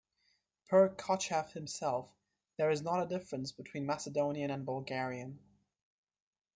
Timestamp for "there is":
2.57-2.81